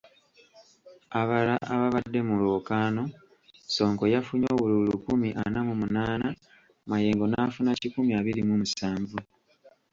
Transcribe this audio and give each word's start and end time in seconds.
Abalala 1.19 1.55
ababadde 1.73 2.19
mu 2.27 2.33
lwokaano, 2.41 3.03
Ssonko 3.67 4.03
yafunye 4.13 4.47
obululu 4.53 4.83
lukumi 4.91 5.29
ana 5.43 5.59
mu 5.67 5.73
munaana, 5.81 6.27
Mayengo 6.89 7.25
n'afuna 7.27 7.71
kikumi 7.81 8.11
abiri 8.19 8.41
mu 8.47 8.53
musanvu. 8.61 9.17